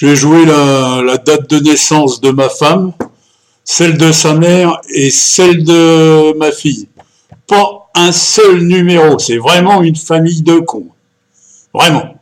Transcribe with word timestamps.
J'ai 0.00 0.16
joué 0.16 0.46
la, 0.46 1.02
la 1.04 1.18
date 1.18 1.50
de 1.50 1.58
naissance 1.58 2.22
de 2.22 2.30
ma 2.30 2.48
femme, 2.48 2.94
celle 3.64 3.98
de 3.98 4.12
sa 4.12 4.32
mère 4.32 4.80
et 4.94 5.10
celle 5.10 5.62
de 5.62 6.34
ma 6.38 6.52
fille. 6.52 6.88
Pas 7.46 7.90
un 7.94 8.10
seul 8.10 8.62
numéro, 8.62 9.18
c'est 9.18 9.36
vraiment 9.36 9.82
une 9.82 9.96
famille 9.96 10.40
de 10.40 10.58
cons. 10.60 10.88
Vraiment. 11.74 12.14